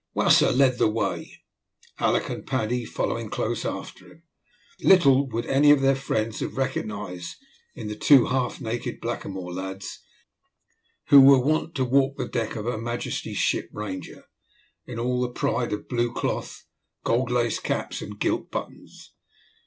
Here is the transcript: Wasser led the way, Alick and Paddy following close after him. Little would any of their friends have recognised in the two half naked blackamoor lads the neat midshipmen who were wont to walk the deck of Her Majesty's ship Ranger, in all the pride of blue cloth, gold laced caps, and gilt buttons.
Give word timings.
Wasser 0.15 0.51
led 0.51 0.79
the 0.79 0.87
way, 0.87 1.43
Alick 1.99 2.27
and 2.27 2.43
Paddy 2.47 2.85
following 2.85 3.29
close 3.29 3.63
after 3.65 4.07
him. 4.07 4.23
Little 4.79 5.27
would 5.29 5.45
any 5.45 5.69
of 5.69 5.81
their 5.81 5.95
friends 5.95 6.39
have 6.39 6.57
recognised 6.57 7.35
in 7.75 7.87
the 7.87 7.95
two 7.95 8.25
half 8.25 8.59
naked 8.59 8.99
blackamoor 8.99 9.53
lads 9.53 9.99
the 11.11 11.17
neat 11.17 11.21
midshipmen 11.21 11.21
who 11.21 11.21
were 11.21 11.39
wont 11.45 11.75
to 11.75 11.85
walk 11.85 12.17
the 12.17 12.27
deck 12.27 12.55
of 12.55 12.65
Her 12.65 12.79
Majesty's 12.79 13.37
ship 13.37 13.69
Ranger, 13.71 14.25
in 14.87 14.97
all 14.97 15.21
the 15.21 15.29
pride 15.29 15.71
of 15.71 15.87
blue 15.87 16.11
cloth, 16.11 16.65
gold 17.03 17.29
laced 17.29 17.61
caps, 17.63 18.01
and 18.01 18.19
gilt 18.19 18.49
buttons. 18.49 19.11